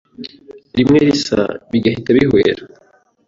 [0.77, 1.39] rimwe risa
[1.71, 2.63] bigahita bihwera